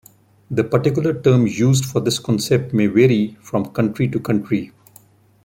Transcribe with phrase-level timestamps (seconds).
[0.49, 4.71] The particular term used for this concept may vary from country to country.